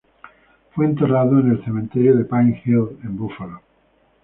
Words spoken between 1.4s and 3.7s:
el cementerio Pine Hill en Buffalo.